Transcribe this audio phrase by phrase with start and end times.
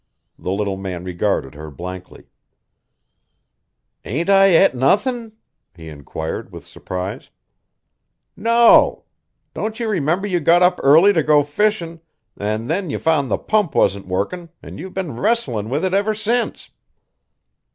[0.39, 2.25] The little man regarded her blankly.
[4.03, 5.33] "Ain't I et nothin'?"
[5.75, 7.29] he inquired with surprise.
[8.35, 9.03] "No.
[9.53, 12.01] Don't you remember you got up early to go fishin',
[12.35, 16.15] an' then you found the pump wasn't workin', an' you've been wrestlin' with it ever
[16.15, 16.71] since."